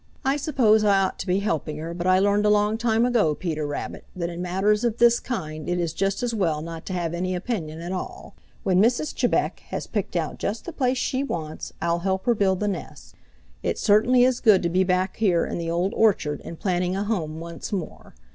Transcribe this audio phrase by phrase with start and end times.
[0.25, 3.35] I suppose I ought to be helping her, but I learned a long time ago,
[3.35, 6.93] Peter Rabbit, that in matters of this kind it is just as well not to
[6.93, 8.33] have any opinion at all.
[8.63, 9.13] When Mrs.
[9.15, 13.13] Chebec has picked out just the place she wants, I'll help her build the nest.
[13.61, 17.03] It certainly is good to be back here in the Old Orchard and planning a
[17.03, 18.15] home once more.